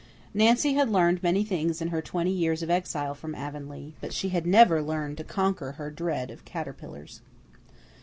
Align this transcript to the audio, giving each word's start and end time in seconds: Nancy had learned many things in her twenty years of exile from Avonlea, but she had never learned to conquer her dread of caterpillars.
Nancy 0.33 0.73
had 0.73 0.89
learned 0.89 1.21
many 1.21 1.43
things 1.43 1.79
in 1.79 1.89
her 1.89 2.01
twenty 2.01 2.31
years 2.31 2.63
of 2.63 2.71
exile 2.71 3.13
from 3.13 3.35
Avonlea, 3.35 3.93
but 4.01 4.11
she 4.13 4.29
had 4.29 4.47
never 4.47 4.81
learned 4.81 5.17
to 5.17 5.23
conquer 5.23 5.73
her 5.73 5.91
dread 5.91 6.31
of 6.31 6.43
caterpillars. 6.43 7.21